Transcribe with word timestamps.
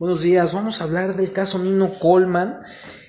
Buenos 0.00 0.22
días, 0.22 0.54
vamos 0.54 0.80
a 0.80 0.84
hablar 0.84 1.16
del 1.16 1.32
caso 1.32 1.58
Nino 1.58 1.90
Coleman. 1.92 2.60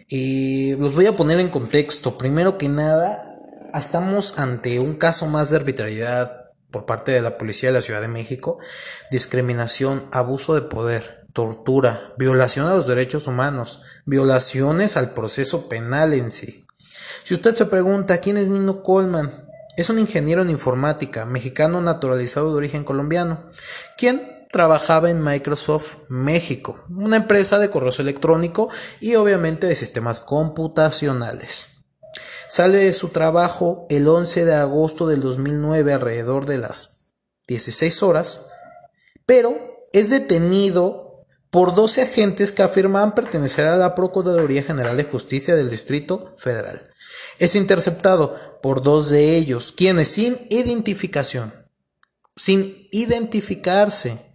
Eh, 0.09 0.75
los 0.79 0.95
voy 0.95 1.05
a 1.05 1.15
poner 1.15 1.39
en 1.39 1.49
contexto. 1.49 2.17
Primero 2.17 2.57
que 2.57 2.67
nada, 2.67 3.21
estamos 3.75 4.39
ante 4.39 4.79
un 4.79 4.95
caso 4.95 5.27
más 5.27 5.51
de 5.51 5.57
arbitrariedad 5.57 6.49
por 6.71 6.87
parte 6.87 7.11
de 7.11 7.21
la 7.21 7.37
Policía 7.37 7.69
de 7.69 7.73
la 7.73 7.81
Ciudad 7.81 8.01
de 8.01 8.07
México, 8.07 8.57
discriminación, 9.11 10.03
abuso 10.11 10.55
de 10.55 10.63
poder, 10.63 11.27
tortura, 11.31 12.01
violación 12.17 12.65
a 12.65 12.73
los 12.73 12.87
derechos 12.87 13.27
humanos, 13.27 13.81
violaciones 14.07 14.97
al 14.97 15.11
proceso 15.11 15.69
penal 15.69 16.15
en 16.15 16.31
sí. 16.31 16.65
Si 17.23 17.35
usted 17.35 17.53
se 17.53 17.67
pregunta, 17.67 18.17
¿quién 18.17 18.35
es 18.37 18.49
Nino 18.49 18.81
Coleman? 18.81 19.47
Es 19.77 19.91
un 19.91 19.99
ingeniero 19.99 20.41
en 20.41 20.49
informática, 20.49 21.25
mexicano 21.25 21.81
naturalizado 21.81 22.49
de 22.49 22.57
origen 22.57 22.83
colombiano, 22.83 23.47
¿Quién? 23.95 24.38
Trabajaba 24.51 25.09
en 25.09 25.23
Microsoft 25.23 25.97
México, 26.09 26.83
una 26.89 27.17
empresa 27.17 27.59
de 27.59 27.69
correo 27.69 27.91
electrónico 27.99 28.69
y 28.99 29.15
obviamente 29.15 29.67
de 29.67 29.75
sistemas 29.75 30.19
computacionales. 30.19 31.67
Sale 32.47 32.77
de 32.77 32.93
su 32.93 33.09
trabajo 33.09 33.85
el 33.89 34.07
11 34.07 34.45
de 34.45 34.55
agosto 34.55 35.07
del 35.07 35.21
2009 35.21 35.93
alrededor 35.93 36.47
de 36.47 36.57
las 36.57 37.13
16 37.47 38.01
horas, 38.01 38.47
pero 39.27 39.87
es 39.93 40.09
detenido 40.09 41.27
por 41.51 41.75
12 41.75 42.03
agentes 42.03 42.51
que 42.51 42.63
afirman 42.63 43.13
pertenecer 43.13 43.67
a 43.67 43.77
la 43.77 43.93
Procuraduría 43.95 44.63
General 44.63 44.97
de 44.97 45.03
Justicia 45.03 45.55
del 45.55 45.69
Distrito 45.69 46.33
Federal. 46.37 46.91
Es 47.37 47.55
interceptado 47.55 48.59
por 48.61 48.81
dos 48.81 49.09
de 49.09 49.35
ellos, 49.35 49.71
quienes 49.71 50.09
sin 50.09 50.37
identificación, 50.49 51.53
sin 52.35 52.87
identificarse, 52.91 54.28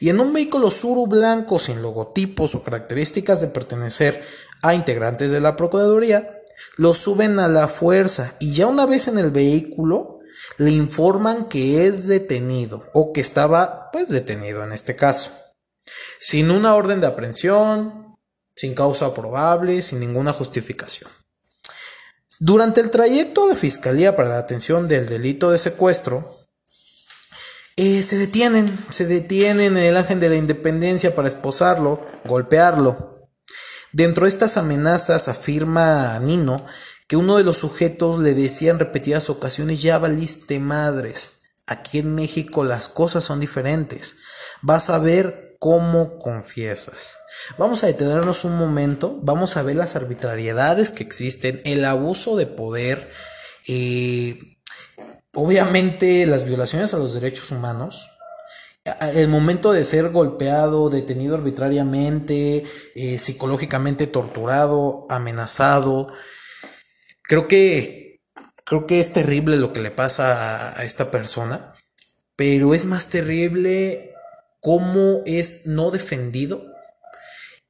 y 0.00 0.08
en 0.08 0.20
un 0.20 0.32
vehículo 0.32 0.70
suru 0.70 1.06
blanco 1.06 1.58
sin 1.58 1.82
logotipos 1.82 2.54
o 2.54 2.62
características 2.62 3.40
de 3.40 3.48
pertenecer 3.48 4.22
a 4.62 4.74
integrantes 4.74 5.30
de 5.30 5.40
la 5.40 5.56
Procuraduría, 5.56 6.42
lo 6.76 6.94
suben 6.94 7.38
a 7.38 7.48
la 7.48 7.68
fuerza 7.68 8.34
y 8.40 8.54
ya 8.54 8.66
una 8.66 8.86
vez 8.86 9.08
en 9.08 9.18
el 9.18 9.30
vehículo 9.30 10.20
le 10.58 10.70
informan 10.70 11.48
que 11.48 11.86
es 11.86 12.06
detenido 12.06 12.84
o 12.92 13.12
que 13.12 13.20
estaba 13.20 13.90
pues 13.92 14.08
detenido 14.08 14.62
en 14.64 14.72
este 14.72 14.96
caso, 14.96 15.30
sin 16.18 16.50
una 16.50 16.74
orden 16.74 17.00
de 17.00 17.06
aprehensión, 17.06 18.16
sin 18.54 18.74
causa 18.74 19.14
probable, 19.14 19.82
sin 19.82 20.00
ninguna 20.00 20.32
justificación. 20.32 21.10
Durante 22.40 22.80
el 22.80 22.90
trayecto 22.90 23.48
de 23.48 23.56
fiscalía 23.56 24.16
para 24.16 24.30
la 24.30 24.38
atención 24.38 24.88
del 24.88 25.08
delito 25.08 25.50
de 25.50 25.58
secuestro, 25.58 26.43
eh, 27.76 28.02
se 28.02 28.18
detienen, 28.18 28.78
se 28.90 29.06
detienen 29.06 29.76
en 29.76 29.84
el 29.84 29.96
ángel 29.96 30.20
de 30.20 30.28
la 30.28 30.36
independencia 30.36 31.14
para 31.14 31.28
esposarlo, 31.28 32.06
golpearlo. 32.24 33.30
Dentro 33.92 34.24
de 34.24 34.30
estas 34.30 34.56
amenazas 34.56 35.28
afirma 35.28 36.18
Nino 36.20 36.64
que 37.06 37.16
uno 37.16 37.36
de 37.36 37.44
los 37.44 37.58
sujetos 37.58 38.18
le 38.18 38.34
decía 38.34 38.70
en 38.70 38.78
repetidas 38.78 39.30
ocasiones 39.30 39.82
ya 39.82 39.98
valiste 39.98 40.58
madres. 40.58 41.42
Aquí 41.66 41.98
en 41.98 42.14
México 42.14 42.64
las 42.64 42.88
cosas 42.88 43.24
son 43.24 43.40
diferentes. 43.40 44.16
Vas 44.62 44.90
a 44.90 44.98
ver 44.98 45.56
cómo 45.58 46.18
confiesas. 46.18 47.16
Vamos 47.58 47.84
a 47.84 47.86
detenernos 47.86 48.44
un 48.44 48.56
momento, 48.56 49.18
vamos 49.22 49.56
a 49.56 49.62
ver 49.62 49.76
las 49.76 49.96
arbitrariedades 49.96 50.90
que 50.90 51.02
existen, 51.02 51.60
el 51.64 51.84
abuso 51.84 52.36
de 52.36 52.46
poder, 52.46 53.10
eh, 53.68 54.53
obviamente 55.34 56.26
las 56.26 56.44
violaciones 56.44 56.94
a 56.94 56.98
los 56.98 57.14
derechos 57.14 57.50
humanos, 57.50 58.10
el 59.14 59.28
momento 59.28 59.72
de 59.72 59.84
ser 59.84 60.10
golpeado, 60.10 60.90
detenido 60.90 61.34
arbitrariamente, 61.36 62.64
eh, 62.94 63.18
psicológicamente 63.18 64.06
torturado, 64.06 65.06
amenazado, 65.08 66.06
creo 67.22 67.48
que 67.48 68.20
creo 68.66 68.86
que 68.86 69.00
es 69.00 69.12
terrible 69.12 69.56
lo 69.56 69.72
que 69.72 69.82
le 69.82 69.90
pasa 69.90 70.70
a, 70.70 70.80
a 70.80 70.84
esta 70.84 71.10
persona, 71.10 71.72
pero 72.36 72.74
es 72.74 72.84
más 72.84 73.08
terrible 73.08 74.14
cómo 74.60 75.22
es 75.26 75.66
no 75.66 75.90
defendido 75.90 76.64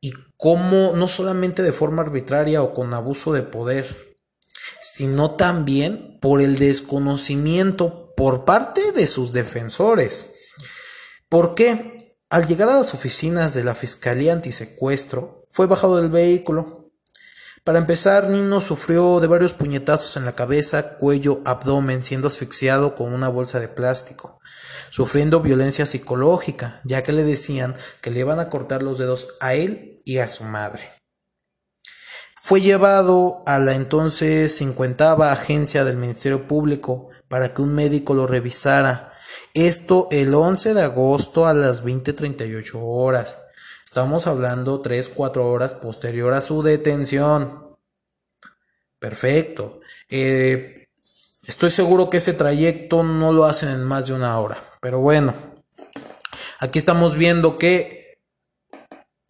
y 0.00 0.12
cómo 0.36 0.92
no 0.94 1.06
solamente 1.06 1.62
de 1.62 1.72
forma 1.72 2.02
arbitraria 2.02 2.62
o 2.62 2.72
con 2.72 2.92
abuso 2.94 3.32
de 3.32 3.42
poder, 3.42 3.86
sino 4.84 5.30
también 5.30 6.18
por 6.20 6.42
el 6.42 6.58
desconocimiento 6.58 8.12
por 8.18 8.44
parte 8.44 8.92
de 8.92 9.06
sus 9.06 9.32
defensores. 9.32 10.34
¿Por 11.30 11.54
qué? 11.54 11.96
Al 12.28 12.46
llegar 12.46 12.68
a 12.68 12.76
las 12.76 12.92
oficinas 12.92 13.54
de 13.54 13.64
la 13.64 13.74
Fiscalía 13.74 14.34
Antisecuestro, 14.34 15.46
fue 15.48 15.66
bajado 15.66 15.96
del 15.96 16.10
vehículo. 16.10 16.90
Para 17.64 17.78
empezar, 17.78 18.28
Nino 18.28 18.60
sufrió 18.60 19.20
de 19.20 19.26
varios 19.26 19.54
puñetazos 19.54 20.18
en 20.18 20.26
la 20.26 20.34
cabeza, 20.34 20.98
cuello, 20.98 21.40
abdomen, 21.46 22.02
siendo 22.02 22.26
asfixiado 22.26 22.94
con 22.94 23.14
una 23.14 23.30
bolsa 23.30 23.60
de 23.60 23.68
plástico, 23.68 24.38
sufriendo 24.90 25.40
violencia 25.40 25.86
psicológica, 25.86 26.82
ya 26.84 27.02
que 27.02 27.12
le 27.12 27.24
decían 27.24 27.74
que 28.02 28.10
le 28.10 28.20
iban 28.20 28.38
a 28.38 28.50
cortar 28.50 28.82
los 28.82 28.98
dedos 28.98 29.28
a 29.40 29.54
él 29.54 29.96
y 30.04 30.18
a 30.18 30.28
su 30.28 30.44
madre. 30.44 30.90
Fue 32.46 32.60
llevado 32.60 33.42
a 33.46 33.58
la 33.58 33.74
entonces 33.74 34.58
cincuentava 34.58 35.32
agencia 35.32 35.82
del 35.82 35.96
Ministerio 35.96 36.46
Público 36.46 37.08
para 37.26 37.54
que 37.54 37.62
un 37.62 37.74
médico 37.74 38.12
lo 38.12 38.26
revisara. 38.26 39.14
Esto 39.54 40.08
el 40.10 40.34
11 40.34 40.74
de 40.74 40.82
agosto 40.82 41.46
a 41.46 41.54
las 41.54 41.82
20:38 41.82 42.82
horas. 42.82 43.38
Estamos 43.86 44.26
hablando 44.26 44.82
3-4 44.82 45.38
horas 45.38 45.72
posterior 45.72 46.34
a 46.34 46.42
su 46.42 46.62
detención. 46.62 47.78
Perfecto. 48.98 49.80
Eh, 50.10 50.88
estoy 51.48 51.70
seguro 51.70 52.10
que 52.10 52.18
ese 52.18 52.34
trayecto 52.34 53.02
no 53.04 53.32
lo 53.32 53.46
hacen 53.46 53.70
en 53.70 53.84
más 53.84 54.08
de 54.08 54.12
una 54.12 54.38
hora. 54.38 54.62
Pero 54.82 55.00
bueno, 55.00 55.32
aquí 56.60 56.78
estamos 56.78 57.16
viendo 57.16 57.56
que 57.56 58.18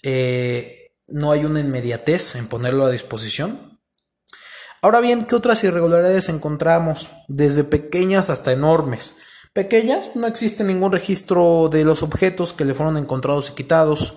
eh, 0.03 0.84
no 1.06 1.32
hay 1.32 1.44
una 1.44 1.60
inmediatez 1.60 2.34
en 2.37 2.48
ponerlo 2.48 2.84
a 2.84 2.91
disposición. 2.91 3.81
Ahora 4.82 5.00
bien, 5.00 5.22
¿qué 5.22 5.34
otras 5.34 5.65
irregularidades 5.65 6.28
encontramos? 6.28 7.09
Desde 7.28 7.65
pequeñas 7.65 8.31
hasta 8.31 8.53
enormes. 8.53 9.16
Pequeñas, 9.53 10.10
no 10.15 10.26
existe 10.26 10.65
ningún 10.65 10.92
registro 10.92 11.69
de 11.70 11.84
los 11.84 12.03
objetos 12.03 12.53
que 12.53 12.65
le 12.65 12.75
fueron 12.75 12.97
encontrados 12.97 13.50
y 13.50 13.54
quitados. 13.54 14.16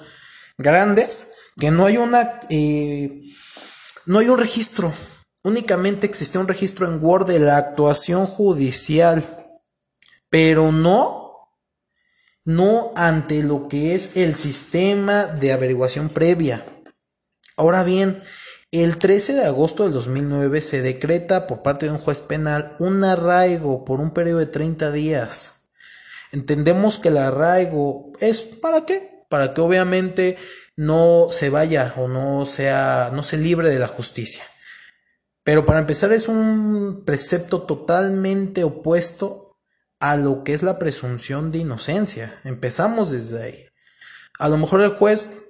Grandes, 0.57 1.31
que 1.57 1.71
no 1.71 1.85
hay 1.85 1.97
una... 1.97 2.39
Eh, 2.49 3.21
no 4.05 4.19
hay 4.19 4.29
un 4.29 4.39
registro. 4.39 4.91
Únicamente 5.43 6.07
existe 6.07 6.37
un 6.37 6.47
registro 6.47 6.87
en 6.87 7.03
Word 7.03 7.27
de 7.27 7.39
la 7.39 7.57
actuación 7.57 8.25
judicial. 8.25 9.23
Pero 10.29 10.71
no 10.71 11.27
no 12.47 12.93
ante 12.95 13.43
lo 13.43 13.67
que 13.67 13.93
es 13.93 14.15
el 14.15 14.33
sistema 14.33 15.25
de 15.27 15.51
averiguación 15.51 16.07
previa. 16.07 16.63
Ahora 17.57 17.83
bien, 17.83 18.21
el 18.71 18.97
13 18.97 19.33
de 19.33 19.45
agosto 19.45 19.83
del 19.83 19.93
2009 19.93 20.61
se 20.61 20.83
decreta 20.83 21.47
por 21.47 21.63
parte 21.63 21.87
de 21.87 21.91
un 21.91 21.97
juez 21.97 22.21
penal 22.21 22.75
un 22.79 23.03
arraigo 23.03 23.83
por 23.83 23.99
un 23.99 24.11
periodo 24.11 24.39
de 24.39 24.45
30 24.45 24.91
días. 24.91 25.71
Entendemos 26.31 26.99
que 26.99 27.07
el 27.07 27.17
arraigo 27.17 28.11
es 28.19 28.41
para 28.41 28.85
qué? 28.85 29.25
Para 29.29 29.55
que 29.55 29.61
obviamente 29.61 30.37
no 30.75 31.27
se 31.31 31.49
vaya 31.49 31.93
o 31.97 32.07
no 32.07 32.45
sea 32.45 33.09
no 33.11 33.23
se 33.23 33.37
libre 33.37 33.71
de 33.71 33.79
la 33.79 33.87
justicia. 33.87 34.43
Pero 35.43 35.65
para 35.65 35.79
empezar 35.79 36.11
es 36.11 36.27
un 36.27 37.03
precepto 37.05 37.63
totalmente 37.63 38.63
opuesto 38.63 39.57
a 39.99 40.15
lo 40.15 40.43
que 40.43 40.53
es 40.53 40.61
la 40.61 40.77
presunción 40.77 41.51
de 41.51 41.59
inocencia. 41.59 42.39
Empezamos 42.43 43.09
desde 43.09 43.41
ahí. 43.41 43.65
A 44.37 44.49
lo 44.49 44.57
mejor 44.57 44.81
el 44.81 44.91
juez 44.91 45.46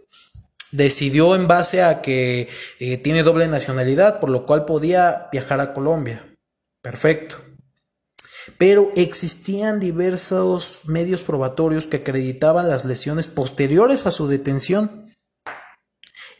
decidió 0.72 1.36
en 1.36 1.48
base 1.48 1.84
a 1.84 2.02
que 2.02 2.50
eh, 2.80 2.98
tiene 2.98 3.24
doble 3.24 3.48
nacionalidad, 3.48 4.20
por 4.20 4.30
lo 4.30 4.46
cual 4.46 4.66
podía 4.66 5.30
viajar 5.32 5.60
a 5.60 5.74
Colombia. 5.74 6.36
Perfecto. 6.82 7.38
Pero 8.58 8.92
existían 8.96 9.80
diversos 9.80 10.82
medios 10.86 11.22
probatorios 11.22 11.86
que 11.86 11.98
acreditaban 11.98 12.70
las 12.70 12.86
lesiones 12.86 13.28
posteriores 13.28 14.06
a 14.06 14.12
su 14.12 14.28
detención. 14.28 15.08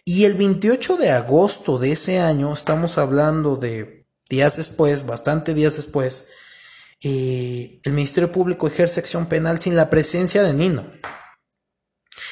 Y 0.06 0.24
el 0.24 0.36
28 0.36 0.98
de 0.98 1.12
agosto 1.12 1.80
de 1.80 1.92
ese 1.92 2.20
año, 2.20 2.54
estamos 2.54 2.98
hablando 2.98 3.58
de 3.58 4.08
días 4.30 4.56
después, 4.56 5.06
bastante 5.06 5.54
días 5.54 5.76
después, 5.76 6.30
eh, 7.04 7.82
el 7.84 7.94
Ministerio 7.94 8.32
Público 8.32 8.68
ejerce 8.68 9.02
acción 9.02 9.28
penal 9.28 9.60
sin 9.60 9.76
la 9.76 9.90
presencia 9.90 10.44
de 10.44 10.54
Nino 10.54 10.90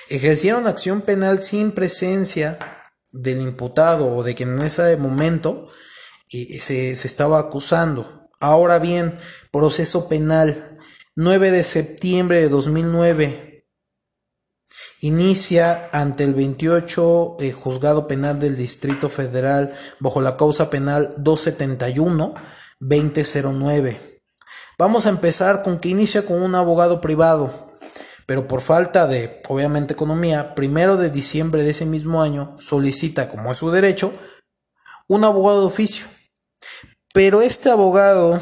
ejercieron 0.09 0.67
acción 0.67 1.01
penal 1.01 1.39
sin 1.39 1.71
presencia 1.71 2.59
del 3.11 3.41
imputado 3.41 4.15
o 4.15 4.23
de 4.23 4.35
quien 4.35 4.57
en 4.57 4.63
ese 4.63 4.95
momento 4.97 5.65
eh, 6.31 6.59
se, 6.59 6.91
estaba 6.91 7.39
acusando. 7.39 8.29
Ahora 8.39 8.79
bien, 8.79 9.13
proceso 9.51 10.09
penal, 10.09 10.77
9 11.15 11.51
de 11.51 11.63
septiembre 11.63 12.41
de 12.41 12.49
2009. 12.49 13.67
inicia 15.01 15.89
ante 15.93 16.23
el 16.23 16.33
28 16.33 17.37
eh, 17.39 17.51
Juzgado 17.51 18.07
Penal 18.07 18.39
del 18.39 18.57
Distrito 18.57 19.09
Federal 19.09 19.73
bajo 19.99 20.19
la 20.19 20.35
causa 20.35 20.69
penal 20.69 21.15
271-2009. 21.17 23.97
Vamos 24.77 25.05
a 25.05 25.09
empezar 25.09 25.63
con 25.63 25.79
que 25.79 25.87
inicia 25.89 26.25
con 26.25 26.41
un 26.41 26.55
abogado 26.55 26.99
privado, 26.99 27.64
pero 28.25 28.47
por 28.47 28.61
falta 28.61 29.07
de, 29.07 29.41
obviamente, 29.47 29.93
economía, 29.93 30.55
primero 30.55 30.97
de 30.97 31.09
diciembre 31.09 31.63
de 31.63 31.69
ese 31.71 31.85
mismo 31.85 32.21
año 32.21 32.55
solicita, 32.59 33.29
como 33.29 33.51
es 33.51 33.57
su 33.57 33.71
derecho, 33.71 34.13
un 35.07 35.23
abogado 35.23 35.61
de 35.61 35.67
oficio. 35.67 36.05
Pero 37.13 37.41
este 37.41 37.69
abogado 37.69 38.41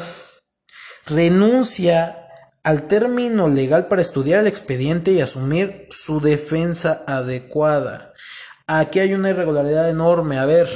renuncia 1.06 2.16
al 2.62 2.88
término 2.88 3.48
legal 3.48 3.88
para 3.88 4.00
estudiar 4.00 4.40
el 4.40 4.46
expediente 4.46 5.12
y 5.12 5.20
asumir 5.20 5.86
su 5.90 6.20
defensa 6.20 7.04
adecuada. 7.06 8.14
Aquí 8.66 9.00
hay 9.00 9.12
una 9.12 9.28
irregularidad 9.30 9.90
enorme. 9.90 10.38
A 10.38 10.46
ver, 10.46 10.68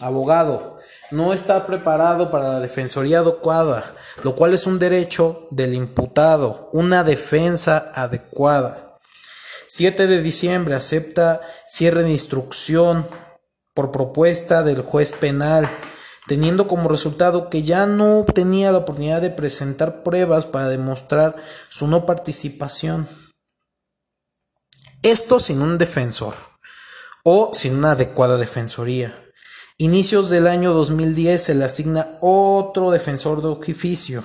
abogado, 0.00 0.78
no 1.10 1.32
está 1.32 1.66
preparado 1.66 2.30
para 2.30 2.52
la 2.52 2.60
defensoría 2.60 3.20
adecuada, 3.20 3.94
lo 4.22 4.34
cual 4.34 4.54
es 4.54 4.66
un 4.66 4.78
derecho 4.78 5.48
del 5.50 5.74
imputado, 5.74 6.70
una 6.72 7.04
defensa 7.04 7.90
adecuada. 7.94 8.98
7 9.66 10.06
de 10.06 10.22
diciembre 10.22 10.74
acepta 10.74 11.40
cierre 11.66 12.02
de 12.02 12.10
instrucción 12.10 13.06
por 13.74 13.92
propuesta 13.92 14.62
del 14.62 14.82
juez 14.82 15.12
penal 15.12 15.68
teniendo 16.28 16.68
como 16.68 16.88
resultado 16.88 17.48
que 17.48 17.64
ya 17.64 17.86
no 17.86 18.24
tenía 18.32 18.70
la 18.70 18.78
oportunidad 18.78 19.22
de 19.22 19.30
presentar 19.30 20.02
pruebas 20.04 20.46
para 20.46 20.68
demostrar 20.68 21.36
su 21.70 21.88
no 21.88 22.06
participación. 22.06 23.08
Esto 25.02 25.40
sin 25.40 25.62
un 25.62 25.78
defensor 25.78 26.34
o 27.24 27.50
sin 27.54 27.76
una 27.76 27.92
adecuada 27.92 28.36
defensoría. 28.36 29.27
Inicios 29.80 30.28
del 30.28 30.48
año 30.48 30.74
2010 30.74 31.40
se 31.40 31.54
le 31.54 31.64
asigna 31.64 32.18
otro 32.20 32.90
defensor 32.90 33.42
de 33.42 33.48
oficio, 33.48 34.24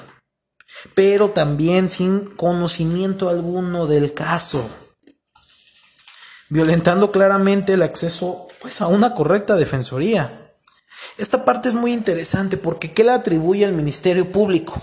pero 0.96 1.30
también 1.30 1.90
sin 1.90 2.22
conocimiento 2.22 3.30
alguno 3.30 3.86
del 3.86 4.16
caso, 4.16 4.68
violentando 6.50 7.12
claramente 7.12 7.74
el 7.74 7.84
acceso 7.84 8.48
pues, 8.64 8.82
a 8.82 8.88
una 8.88 9.14
correcta 9.14 9.56
defensoría. 9.56 10.32
Esta 11.20 11.46
parte 11.46 11.70
es 11.70 11.76
muy 11.76 11.94
interesante 11.94 12.58
porque 12.58 12.92
¿qué 12.92 13.04
le 13.04 13.12
atribuye 13.12 13.64
al 13.64 13.74
Ministerio 13.74 14.32
Público? 14.32 14.82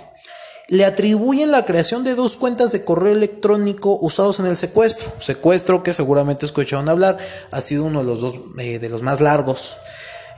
Le 0.68 0.84
atribuyen 0.84 1.50
la 1.50 1.64
creación 1.64 2.04
de 2.04 2.14
dos 2.14 2.36
cuentas 2.36 2.70
de 2.70 2.84
correo 2.84 3.12
electrónico 3.14 3.98
usados 4.00 4.38
en 4.38 4.46
el 4.46 4.56
secuestro. 4.56 5.12
Secuestro 5.18 5.82
que 5.82 5.94
seguramente 5.94 6.46
escucharon 6.46 6.88
hablar, 6.88 7.18
ha 7.50 7.60
sido 7.60 7.86
uno 7.86 7.98
de 7.98 8.04
los, 8.04 8.20
dos, 8.20 8.36
eh, 8.58 8.78
de 8.78 8.88
los 8.88 9.02
más 9.02 9.20
largos, 9.20 9.74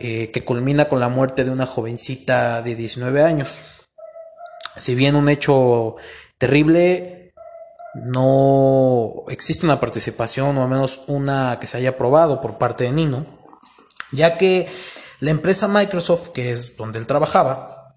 eh, 0.05 0.33
que 0.33 0.45
culmina 0.45 0.89
con 0.89 0.99
la 0.99 1.09
muerte 1.09 1.45
de 1.45 1.53
una 1.53 1.65
jovencita 1.65 2.61
de 2.61 2.75
19 2.75 3.23
años. 3.23 3.61
Si 4.77 4.97
bien 4.97 5.15
un 5.15 5.29
hecho 5.29 5.95
terrible, 6.39 7.33
no 7.95 9.13
existe 9.29 9.65
una 9.65 9.79
participación 9.79 10.59
o 10.59 10.65
al 10.65 10.69
menos 10.69 11.03
una 11.07 11.59
que 11.61 11.69
se 11.69 11.77
haya 11.77 11.91
aprobado 11.91 12.41
por 12.41 12.59
parte 12.59 12.83
de 12.83 12.91
Nino, 12.91 13.25
ya 14.11 14.39
que 14.39 14.69
la 15.21 15.31
empresa 15.31 15.69
Microsoft, 15.69 16.31
que 16.31 16.51
es 16.51 16.77
donde 16.77 16.99
él 16.99 17.07
trabajaba, 17.07 17.95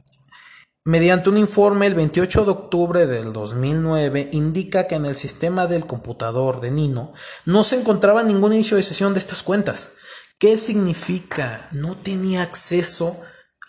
mediante 0.83 1.29
un 1.29 1.39
informe 1.39 1.87
el 1.87 1.95
28 1.95 2.45
de 2.45 2.51
octubre 2.51 3.07
del 3.07 3.33
2009, 3.33 4.29
indica 4.33 4.85
que 4.85 4.93
en 4.93 5.05
el 5.05 5.15
sistema 5.15 5.65
del 5.65 5.87
computador 5.87 6.61
de 6.61 6.69
Nino 6.69 7.13
no 7.45 7.63
se 7.63 7.79
encontraba 7.79 8.21
ningún 8.21 8.53
inicio 8.53 8.77
de 8.77 8.83
sesión 8.83 9.13
de 9.13 9.19
estas 9.19 9.41
cuentas. 9.41 10.04
¿Qué 10.39 10.57
significa? 10.57 11.69
No 11.71 11.97
tenía 11.97 12.41
acceso 12.41 13.19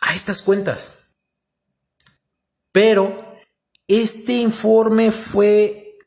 a 0.00 0.14
estas 0.14 0.42
cuentas. 0.42 1.16
Pero 2.72 3.24
este 3.88 4.34
informe 4.34 5.12
fue 5.12 5.98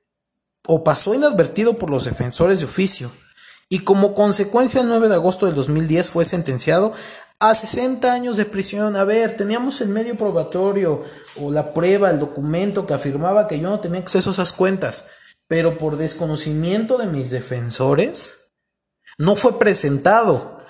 o 0.67 0.83
pasó 0.83 1.15
inadvertido 1.15 1.77
por 1.77 1.89
los 1.89 2.06
defensores 2.06 2.59
de 2.59 2.65
oficio 2.65 3.11
y 3.69 3.79
como 3.79 4.13
consecuencia 4.13 4.81
el 4.81 4.88
9 4.88 5.07
de 5.07 5.15
agosto 5.15 5.45
del 5.45 5.56
2010 5.56 6.09
fue 6.09 6.25
sentenciado 6.25 6.94
a 7.39 7.56
60 7.56 8.11
años 8.11 8.35
de 8.35 8.45
prisión. 8.45 8.95
A 8.95 9.03
ver, 9.03 9.38
teníamos 9.38 9.79
el 9.81 9.89
medio 9.89 10.15
probatorio 10.15 11.03
o 11.41 11.51
la 11.51 11.73
prueba, 11.73 12.09
el 12.09 12.19
documento 12.19 12.85
que 12.85 12.94
afirmaba 12.94 13.47
que 13.47 13.59
yo 13.59 13.69
no 13.69 13.79
tenía 13.79 14.00
acceso 14.00 14.31
a 14.31 14.33
esas 14.33 14.53
cuentas, 14.53 15.09
pero 15.47 15.77
por 15.77 15.97
desconocimiento 15.97 16.97
de 16.97 17.07
mis 17.07 17.29
defensores, 17.29 18.38
no 19.19 19.36
fue 19.36 19.60
presentado. 19.60 20.66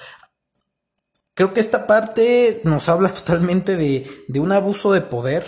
Creo 1.36 1.54
que 1.54 1.62
esta 1.62 1.88
parte 1.88 2.60
nos 2.66 2.90
habla 2.90 3.08
totalmente 3.14 3.78
de, 3.78 4.26
de 4.28 4.40
un 4.42 4.52
abuso 4.52 4.92
de 4.92 5.00
poder, 5.00 5.46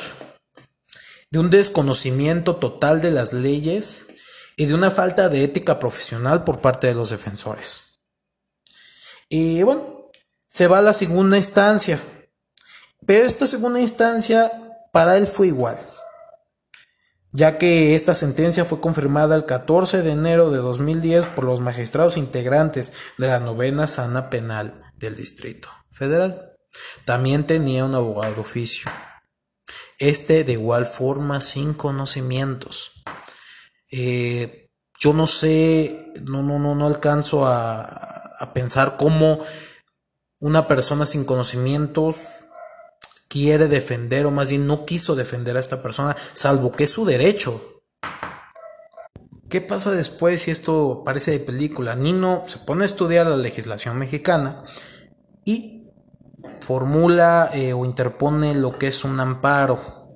de 1.29 1.39
un 1.39 1.49
desconocimiento 1.49 2.55
total 2.55 3.01
de 3.01 3.11
las 3.11 3.33
leyes 3.33 4.07
y 4.55 4.67
de 4.67 4.75
una 4.75 4.91
falta 4.91 5.27
de 5.27 5.43
ética 5.43 5.79
profesional 5.79 6.45
por 6.45 6.61
parte 6.61 6.87
de 6.87 6.93
los 6.93 7.09
defensores. 7.09 7.99
Y 9.27 9.63
bueno, 9.63 10.11
se 10.47 10.67
va 10.67 10.77
a 10.77 10.83
la 10.83 10.93
segunda 10.93 11.37
instancia. 11.37 11.99
Pero 13.05 13.25
esta 13.25 13.47
segunda 13.47 13.79
instancia 13.79 14.51
para 14.91 15.17
él 15.17 15.25
fue 15.25 15.47
igual, 15.47 15.77
ya 17.33 17.57
que 17.57 17.95
esta 17.95 18.13
sentencia 18.13 18.65
fue 18.65 18.81
confirmada 18.81 19.35
el 19.35 19.45
14 19.45 20.01
de 20.01 20.11
enero 20.11 20.51
de 20.51 20.57
2010 20.57 21.27
por 21.27 21.45
los 21.45 21.61
magistrados 21.61 22.17
integrantes 22.17 22.93
de 23.17 23.27
la 23.27 23.39
novena 23.39 23.87
sana 23.87 24.29
penal 24.29 24.73
del 24.97 25.15
Distrito 25.15 25.69
Federal. 25.91 26.57
También 27.05 27.45
tenía 27.45 27.85
un 27.85 27.95
abogado 27.95 28.35
de 28.35 28.41
oficio. 28.41 28.91
Este 29.97 30.43
de 30.43 30.53
igual 30.53 30.85
forma 30.85 31.41
sin 31.41 31.73
conocimientos. 31.73 33.03
Eh, 33.91 34.69
yo 34.99 35.13
no 35.13 35.25
sé, 35.27 36.13
no, 36.23 36.43
no, 36.43 36.59
no, 36.59 36.75
no 36.75 36.87
alcanzo 36.87 37.45
a, 37.45 37.81
a 38.39 38.53
pensar 38.53 38.97
cómo 38.97 39.39
una 40.39 40.67
persona 40.67 41.05
sin 41.05 41.23
conocimientos 41.23 42.17
quiere 43.31 43.69
defender 43.69 44.25
o 44.25 44.31
más 44.31 44.49
bien 44.49 44.67
no 44.67 44.85
quiso 44.85 45.15
defender 45.15 45.55
a 45.55 45.61
esta 45.61 45.81
persona, 45.81 46.17
salvo 46.33 46.73
que 46.73 46.83
es 46.83 46.89
su 46.89 47.05
derecho. 47.05 47.81
¿Qué 49.49 49.61
pasa 49.61 49.91
después 49.91 50.41
si 50.41 50.51
esto 50.51 51.03
parece 51.05 51.31
de 51.31 51.39
película? 51.39 51.95
Nino 51.95 52.43
se 52.47 52.57
pone 52.57 52.83
a 52.83 52.85
estudiar 52.85 53.27
la 53.27 53.37
legislación 53.37 53.97
mexicana 53.97 54.63
y 55.45 55.87
formula 56.59 57.49
eh, 57.53 57.71
o 57.71 57.85
interpone 57.85 58.53
lo 58.53 58.77
que 58.77 58.87
es 58.87 59.05
un 59.05 59.17
amparo 59.17 60.09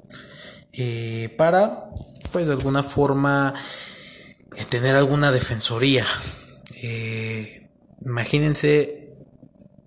eh, 0.73 1.33
para, 1.37 1.91
pues 2.33 2.47
de 2.47 2.53
alguna 2.53 2.83
forma, 2.83 3.53
eh, 4.57 4.65
tener 4.65 4.95
alguna 4.95 5.31
defensoría. 5.31 6.05
imagínense 8.01 9.15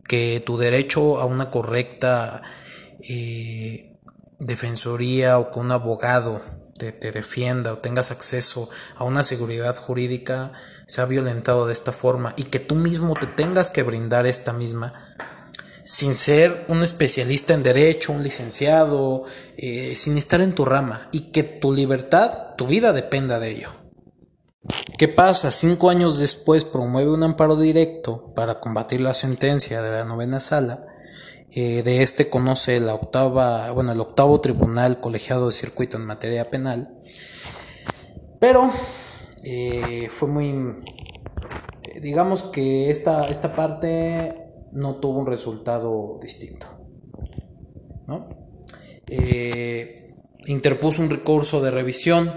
que 0.09 0.43
tu 0.45 0.57
derecho 0.57 1.21
a 1.21 1.27
una 1.27 1.51
correcta 1.51 2.43
eh, 3.01 3.99
defensoría 4.39 5.39
o 5.39 5.51
que 5.51 5.59
un 5.59 5.73
abogado 5.73 6.41
te, 6.79 6.93
te, 6.93 7.13
defienda 7.13 7.73
o 7.73 7.79
tengas 7.79 8.11
acceso 8.11 8.69
a 8.97 9.05
una 9.05 9.23
seguridad 9.23 9.77
jurídica 9.77 10.53
se 10.87 11.01
ha 11.01 11.05
violentado 11.07 11.67
de 11.67 11.73
esta 11.73 11.93
forma 11.93 12.35
y 12.37 12.45
que 12.45 12.61
tú 12.61 12.75
mismo 12.75 13.15
te 13.15 13.27
tengas 13.27 13.71
que 13.71 13.83
brindar 13.83 14.27
esta 14.27 14.53
misma 14.53 14.93
sin 15.89 16.15
ser 16.15 16.67
un 16.69 16.83
especialista 16.83 17.55
en 17.55 17.63
derecho, 17.63 18.13
un 18.13 18.23
licenciado, 18.23 19.25
eh, 19.57 19.95
sin 19.97 20.19
estar 20.19 20.43
en 20.43 20.55
tu 20.55 20.67
rama 20.67 21.09
y 21.13 21.33
que 21.33 21.43
tu 21.43 21.73
libertad, 21.73 22.55
tu 22.59 22.67
vida 22.67 22.93
dependa 22.93 23.39
de 23.39 23.53
ello. 23.53 23.71
¿Qué 24.99 25.09
pasa? 25.09 25.51
Cinco 25.51 25.89
años 25.89 26.19
después 26.19 26.65
promueve 26.65 27.11
un 27.11 27.23
amparo 27.23 27.57
directo 27.57 28.35
para 28.35 28.61
combatir 28.61 29.01
la 29.01 29.15
sentencia 29.15 29.81
de 29.81 29.91
la 29.91 30.05
novena 30.05 30.41
sala. 30.41 30.88
Eh, 31.55 31.83
de 31.83 32.03
este 32.03 32.29
conoce 32.29 32.79
la 32.79 32.95
octava, 32.95 33.71
bueno, 33.71 33.93
el 33.93 34.01
octavo 34.01 34.41
tribunal 34.41 35.01
colegiado 35.01 35.47
de 35.47 35.53
circuito 35.53 35.97
en 35.97 36.05
materia 36.05 36.51
penal. 36.51 37.01
Pero 38.39 38.71
eh, 39.43 40.11
fue 40.11 40.29
muy, 40.29 40.55
digamos 42.01 42.43
que 42.45 42.91
esta, 42.91 43.29
esta 43.29 43.57
parte 43.57 44.49
no 44.73 44.97
tuvo 44.97 45.21
un 45.21 45.27
resultado 45.27 46.19
distinto. 46.21 46.67
¿no? 48.07 48.29
Eh, 49.07 50.15
interpuso 50.47 51.03
un 51.03 51.11
recurso 51.11 51.63
de 51.63 51.71
revisión 51.71 52.31